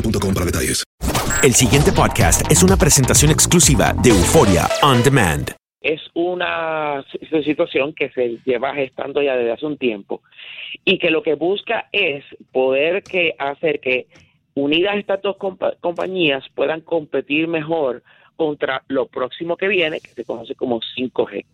[0.00, 0.84] boostmobile.com para detalles.
[1.42, 5.50] El siguiente podcast es una presentación exclusiva de Euforia On Demand.
[5.80, 10.22] es una si- situación que se lleva gestando ya desde hace un tiempo
[10.84, 14.08] y que lo que busca es poder que hacer que
[14.54, 18.02] unidas estas dos compa- compañías puedan competir mejor
[18.34, 21.44] contra lo próximo que viene, que se conoce como 5G.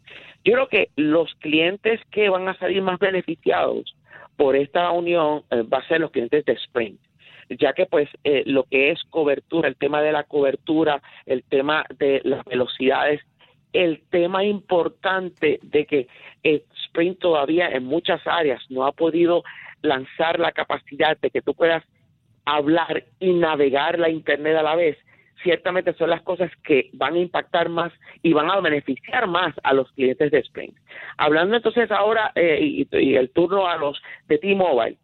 [0.42, 3.94] Yo creo que los clientes que van a salir más beneficiados
[4.36, 6.98] por esta unión eh, va a ser los clientes de Sprint
[7.48, 11.84] ya que pues eh, lo que es cobertura, el tema de la cobertura, el tema
[11.98, 13.20] de las velocidades,
[13.72, 16.08] el tema importante de que
[16.44, 19.42] eh, Sprint todavía en muchas áreas no ha podido
[19.82, 21.82] lanzar la capacidad de que tú puedas
[22.44, 24.96] hablar y navegar la Internet a la vez,
[25.42, 29.72] ciertamente son las cosas que van a impactar más y van a beneficiar más a
[29.74, 30.76] los clientes de Sprint.
[31.16, 34.96] Hablando entonces ahora eh, y, el turno a los de T-Mobile,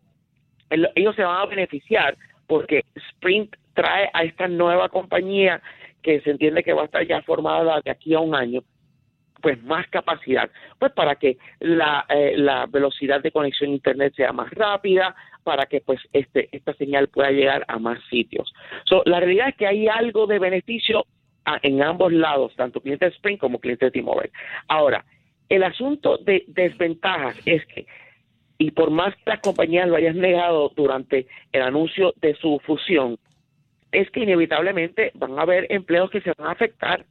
[0.71, 2.17] el- ellos se van a beneficiar
[2.51, 5.63] porque Sprint trae a esta nueva compañía
[6.03, 8.65] que se entiende que va a estar ya formada de aquí a un año,
[9.41, 10.51] pues más capacidad,
[10.81, 15.67] pues para que la, eh, la velocidad de conexión a internet sea más rápida, para
[15.67, 18.53] que pues este esta señal pueda llegar a más sitios.
[18.85, 21.07] So, la realidad es que hay algo de beneficio
[21.63, 24.33] en ambos lados, tanto cliente Sprint como cliente T-Mobile.
[24.67, 25.05] Ahora,
[25.49, 27.87] el asunto de desventajas es que
[28.61, 33.19] y por más que las compañías lo hayan negado durante el anuncio de su fusión,
[33.91, 37.07] es que inevitablemente van a haber empleos que se van a afectar.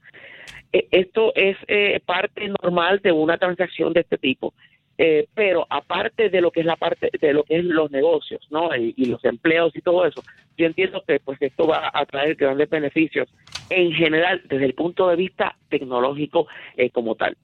[0.71, 4.53] Eh, Esto es eh, parte normal de una transacción de este tipo.
[4.99, 8.45] Eh, pero aparte de lo que es la parte de lo que es los negocios,
[8.51, 8.75] ¿no?
[8.75, 10.21] Y, los empleos y todo eso,
[10.55, 13.27] yo entiendo que pues esto va a traer grandes beneficios
[13.71, 17.35] en general desde el punto de vista tecnológico eh, como tal.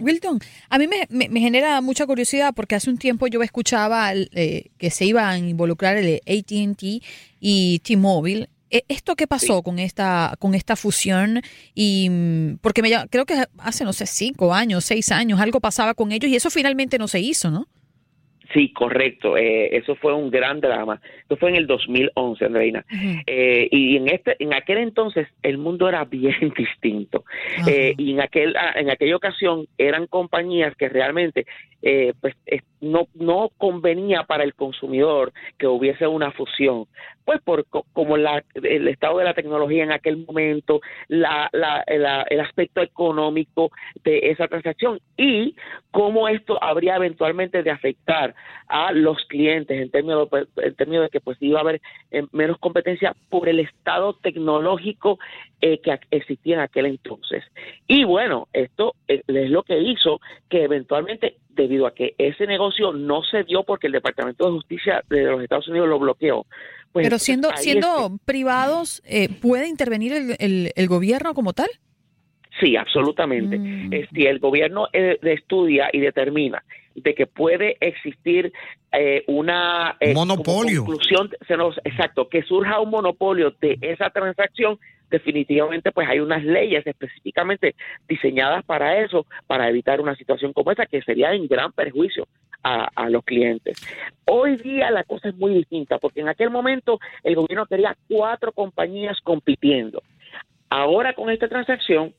[0.00, 0.38] Wilton,
[0.68, 4.66] a mí me, me- me genera mucha curiosidad porque hace un tiempo yo escuchaba eh,
[4.78, 7.02] que se iban a involucrar el AT&T
[7.40, 8.48] y T-Mobile.
[8.70, 11.40] Eh, ¿Esto qué pasó con esta con esta fusión?
[11.74, 15.94] Y mm, porque me, creo que hace no sé cinco años, seis años, algo pasaba
[15.94, 17.68] con ellos y eso finalmente no se hizo, ¿no?
[18.52, 19.36] Sí, correcto.
[19.36, 21.00] Eh, eso fue un gran drama.
[21.24, 22.84] Eso fue en el 2011, Andreina.
[23.26, 27.24] Eh, y en este, en aquel entonces el mundo era bien distinto.
[27.66, 31.44] Eh, y en aquel, ah, en aquella ocasión eran compañías que realmente,
[31.82, 32.34] eh, pues,
[32.80, 36.84] no, no convenía para el consumidor que hubiese una fusión.
[37.24, 41.82] Pues por co- como la, el estado de la tecnología en aquel momento, la, la,
[41.88, 43.72] la- el aspecto económico
[44.04, 45.56] de esa transacción y
[45.90, 48.35] cómo esto habría eventualmente de afectar
[48.68, 51.80] a los clientes en términos de, en términos de que pues iba a haber
[52.10, 55.18] eh, menos competencia por el estado tecnológico
[55.60, 57.44] eh, que existía en aquel entonces.
[57.86, 62.92] Y bueno, esto eh, es lo que hizo que eventualmente, debido a que ese negocio
[62.92, 66.44] no se dio porque el Departamento de Justicia de los Estados Unidos lo bloqueó.
[66.92, 71.68] pues Pero siendo siendo privados, eh, ¿puede intervenir el, el- el gobierno como tal?
[72.60, 73.58] Sí, absolutamente.
[73.58, 73.92] Mm.
[73.92, 76.62] Eh, si el gobierno eh, estudia y determina
[76.96, 78.52] de que puede existir
[78.92, 80.84] eh, una eh, monopolio.
[80.84, 84.78] Conclusión, se nos, exacto, que surja un monopolio de esa transacción,
[85.10, 87.74] definitivamente pues hay unas leyes específicamente
[88.08, 92.26] diseñadas para eso, para evitar una situación como esa que sería en gran perjuicio
[92.62, 93.78] a, a, los clientes.
[94.24, 98.52] Hoy día la cosa es muy distinta porque en aquel momento el gobierno quería cuatro
[98.52, 100.02] compañías compitiendo.
[100.70, 102.14] Ahora con esta transacción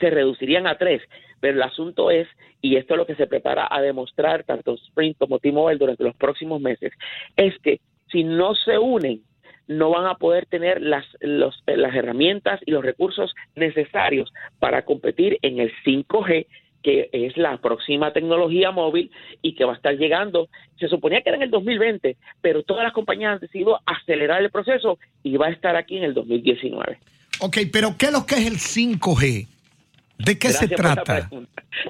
[0.00, 1.02] se reducirían a tres,
[1.40, 2.28] pero el asunto es,
[2.60, 6.14] y esto es lo que se prepara a demostrar tanto Sprint como T-Mobile durante los
[6.16, 6.92] próximos meses,
[7.36, 9.22] es que si no se unen,
[9.66, 15.38] no van a poder tener las, los, las herramientas y los recursos necesarios para competir
[15.42, 16.46] en el 5G
[16.82, 19.10] que es la próxima tecnología móvil
[19.42, 20.48] y que va a estar llegando.
[20.78, 24.50] Se suponía que era en el 2020, pero todas las compañías han decidido acelerar el
[24.50, 26.98] proceso y va a estar aquí en el 2019.
[27.40, 29.46] Ok, pero ¿qué es lo que es el 5G?
[30.24, 31.28] ¿De qué se trata?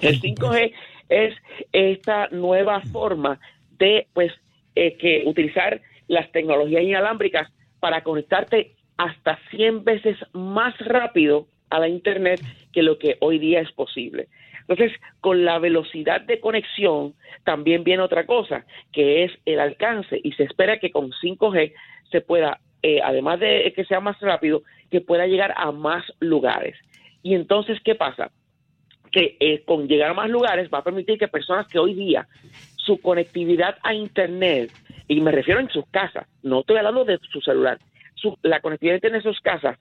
[0.00, 0.72] El 5G
[1.08, 1.34] es
[1.72, 3.40] esta nueva forma
[3.78, 4.32] de pues
[4.74, 7.50] eh, que utilizar las tecnologías inalámbricas
[7.80, 12.40] para conectarte hasta 100 veces más rápido a la internet
[12.72, 14.28] que lo que hoy día es posible.
[14.68, 20.32] Entonces, con la velocidad de conexión también viene otra cosa, que es el alcance y
[20.32, 21.72] se espera que con 5G
[22.10, 26.76] se pueda, eh, además de que sea más rápido, que pueda llegar a más lugares.
[27.22, 28.30] Y entonces, ¿qué pasa?
[29.10, 32.26] Que eh, con llegar a más lugares va a permitir que personas que hoy día
[32.76, 34.72] su conectividad a Internet,
[35.08, 37.78] y me refiero en sus casas, no estoy hablando de su celular,
[38.42, 39.78] la conectividad a Internet en sus casas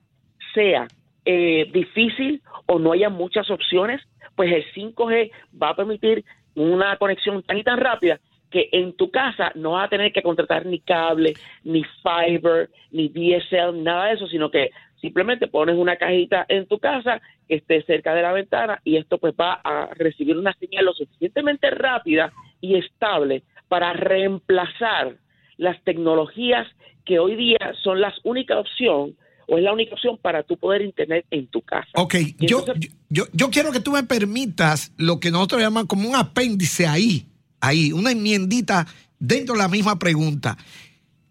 [0.53, 0.87] sea
[1.25, 4.01] eh, difícil o no haya muchas opciones,
[4.35, 5.31] pues el 5G
[5.61, 6.23] va a permitir
[6.55, 8.19] una conexión tan y tan rápida
[8.49, 11.33] que en tu casa no vas a tener que contratar ni cable,
[11.63, 14.71] ni fiber, ni DSL, nada de eso, sino que
[15.01, 19.17] Simplemente pones una cajita en tu casa que esté cerca de la ventana y esto
[19.17, 22.31] pues va a recibir una señal lo suficientemente rápida
[22.61, 25.15] y estable para reemplazar
[25.57, 26.67] las tecnologías
[27.05, 29.15] que hoy día son las única opción
[29.47, 31.89] o es la única opción para tu poder internet en tu casa.
[31.95, 32.65] Ok, yo,
[33.09, 37.25] yo, yo quiero que tú me permitas lo que nosotros llamamos como un apéndice ahí,
[37.59, 38.85] ahí, una enmiendita
[39.17, 40.57] dentro de la misma pregunta.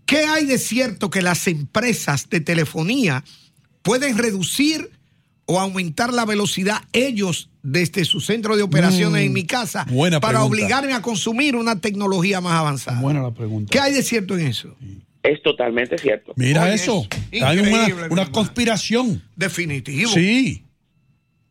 [0.04, 3.22] ¿Qué hay de cierto que las empresas de telefonía
[3.82, 4.90] pueden reducir
[5.46, 9.86] o aumentar la velocidad ellos desde su centro de operaciones en mm, mi casa
[10.20, 13.00] para obligarme a consumir una tecnología más avanzada.
[13.00, 13.70] Buena la pregunta.
[13.72, 14.76] ¿Qué hay de cierto en eso?
[15.22, 16.32] Es totalmente cierto.
[16.36, 17.06] Mira eso.
[17.42, 17.58] hay
[18.10, 19.22] una, conspiración.
[19.36, 20.08] Definitivo.
[20.10, 20.64] Sí.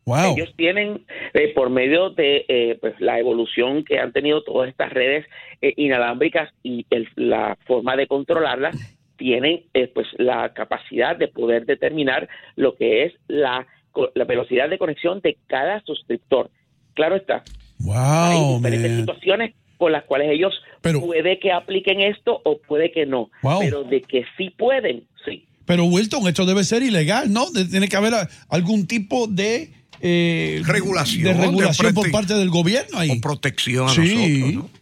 [0.04, 0.36] Wow.
[0.36, 1.04] Ellos tienen,
[1.34, 5.26] eh, por medio de eh, pues, la evolución que han tenido todas estas redes
[5.60, 6.86] eh, inalámbricas y
[7.16, 8.76] la forma de controlarlas,
[9.18, 13.66] tienen eh, pues la capacidad de poder determinar lo que es la,
[14.14, 16.50] la velocidad de conexión de cada suscriptor.
[16.94, 17.42] Claro está.
[17.80, 23.06] Wow, Hay diferentes situaciones con las cuales ellos puede que apliquen esto o puede que
[23.06, 23.30] no.
[23.60, 25.44] Pero de que sí pueden, sí.
[25.64, 27.46] Pero Wilton, esto debe ser ilegal, ¿no?
[27.70, 28.14] Tiene que haber
[28.48, 29.70] algún tipo de
[30.00, 33.10] eh, regulación, de regulación por parte del gobierno ahí.
[33.10, 34.00] O protección a sí.
[34.00, 34.78] nosotros, ¿no?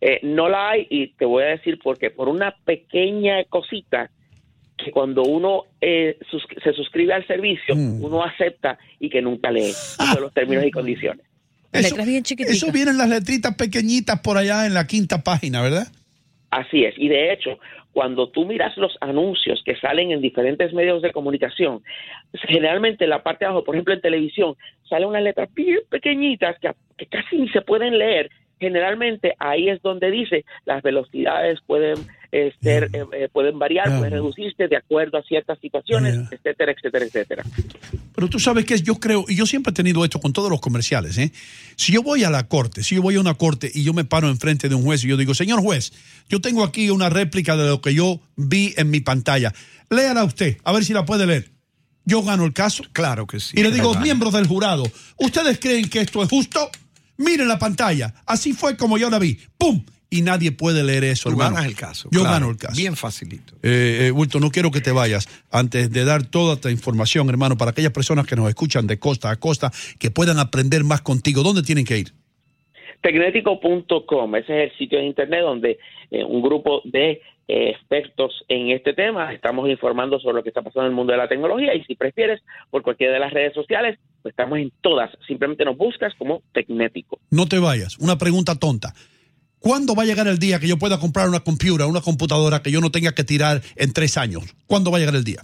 [0.00, 4.10] Eh, no la hay y te voy a decir porque por una pequeña cosita
[4.76, 6.18] que cuando uno eh,
[6.62, 8.04] se suscribe al servicio, mm.
[8.04, 9.72] uno acepta y que nunca lee
[10.20, 11.26] los términos y condiciones.
[11.72, 15.88] Eso, eso vienen las letritas pequeñitas por allá en la quinta página, ¿verdad?
[16.50, 16.94] Así es.
[16.96, 17.58] Y de hecho,
[17.92, 21.82] cuando tú miras los anuncios que salen en diferentes medios de comunicación,
[22.32, 24.54] generalmente en la parte de abajo, por ejemplo en televisión,
[24.88, 29.80] salen unas letras bien pequeñitas que, que casi ni se pueden leer generalmente ahí es
[29.82, 31.98] donde dice las velocidades pueden
[32.30, 37.04] eh, ser, eh, eh, pueden variar, pueden reducirse de acuerdo a ciertas situaciones, etcétera, etcétera,
[37.06, 37.44] etcétera.
[38.14, 40.60] Pero tú sabes que yo creo, y yo siempre he tenido esto con todos los
[40.60, 41.32] comerciales, ¿eh?
[41.76, 44.04] si yo voy a la corte, si yo voy a una corte y yo me
[44.04, 45.92] paro enfrente de un juez y yo digo, señor juez,
[46.28, 49.54] yo tengo aquí una réplica de lo que yo vi en mi pantalla,
[49.88, 51.50] léala usted, a ver si la puede leer.
[52.04, 52.84] Yo gano el caso.
[52.92, 53.60] Claro que sí.
[53.60, 54.82] Y le digo, miembros del jurado,
[55.18, 56.70] ¿ustedes creen que esto es justo?
[57.18, 58.14] Miren la pantalla.
[58.26, 59.38] Así fue como yo la vi.
[59.58, 59.84] ¡Pum!
[60.10, 62.08] Y nadie puede leer eso, Tú ganas el caso.
[62.10, 62.74] Yo gano el caso.
[62.74, 63.54] Bien facilito.
[63.62, 67.58] Eh, eh, Wilton, no quiero que te vayas antes de dar toda esta información, hermano,
[67.58, 71.42] para aquellas personas que nos escuchan de costa a costa, que puedan aprender más contigo.
[71.42, 72.12] ¿Dónde tienen que ir?
[73.02, 75.78] Tecnético.com, ese es el sitio de internet donde
[76.10, 79.32] eh, un grupo de expertos en este tema.
[79.32, 81.96] Estamos informando sobre lo que está pasando en el mundo de la tecnología y si
[81.96, 85.10] prefieres, por cualquiera de las redes sociales, pues estamos en todas.
[85.26, 87.18] Simplemente nos buscas como Tecnético.
[87.30, 87.98] No te vayas.
[87.98, 88.92] Una pregunta tonta.
[89.58, 92.70] ¿Cuándo va a llegar el día que yo pueda comprar una computadora, una computadora que
[92.70, 94.54] yo no tenga que tirar en tres años?
[94.66, 95.42] ¿Cuándo va a llegar el día?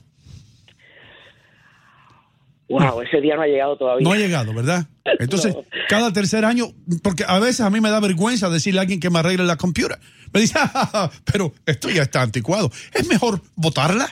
[2.80, 4.04] Wow, ese día no ha llegado todavía.
[4.04, 4.86] No ha llegado, ¿verdad?
[5.20, 5.56] Entonces,
[5.88, 6.66] cada tercer año,
[7.02, 9.56] porque a veces a mí me da vergüenza decirle a alguien que me arregle la
[9.56, 10.00] computadora.
[10.32, 12.70] Me dice, "Ah, pero esto ya está anticuado.
[12.92, 14.08] ¿Es mejor votarla?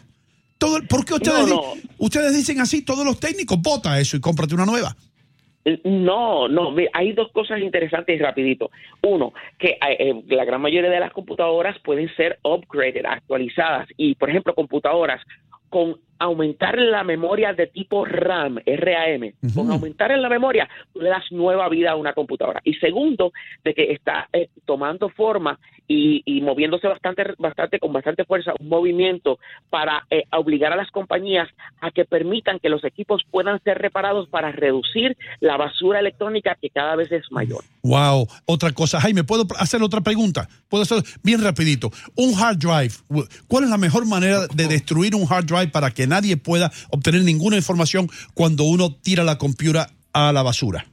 [0.59, 4.55] Todo, ¿Por qué ustedes, No, ustedes dicen así, todos los técnicos, vota eso y cómprate
[4.55, 4.97] una nueva?
[5.85, 8.71] No, no, mira, hay dos cosas interesantes y rapidito.
[9.03, 14.31] Uno, que eh, la gran mayoría de las computadoras pueden ser upgraded, actualizadas y, por
[14.31, 15.21] ejemplo, computadoras
[15.73, 21.09] con aumentar la memoria de tipo RAM, RAM, con aumentar en la memoria, tú le
[21.09, 22.61] das nueva vida a una computadora.
[22.63, 23.33] Y segundo,
[23.65, 28.69] de que está eh, tomando forma y, y moviéndose bastante, bastante, con bastante fuerza, un
[28.69, 29.39] movimiento
[29.69, 31.49] para eh, obligar a las compañías
[31.81, 36.71] a que permitan que los equipos puedan ser reparados para reducir la basura electrónica que
[36.71, 37.65] cada vez es mayor.
[37.83, 39.01] Wow, otra cosa.
[39.01, 40.49] Jaime, ¿puedo hacer otra pregunta?
[40.69, 41.91] Puedo hacer bien rapidito.
[42.15, 42.95] Un hard drive,
[43.49, 47.23] ¿cuál es la mejor manera de destruir un hard drive para que nadie pueda obtener
[47.23, 50.87] ninguna información cuando uno tira la computadora a la basura?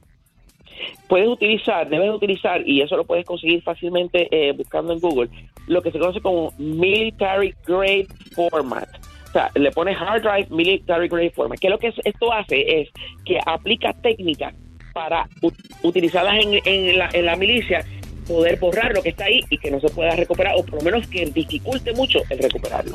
[1.08, 5.28] puedes utilizar, debes utilizar, y eso lo puedes conseguir fácilmente eh, buscando en Google,
[5.66, 8.88] lo que se conoce como Military Grade Format.
[9.28, 11.58] O sea, le pones hard drive military grade format.
[11.58, 12.88] Que lo que es- esto hace es
[13.24, 14.54] que aplica técnicas
[14.92, 15.28] para
[15.82, 17.84] utilizarlas en, en la, en la milicia,
[18.28, 20.82] poder borrar lo que está ahí y que no se pueda recuperar, o por lo
[20.82, 22.94] menos que dificulte mucho el recuperarlo.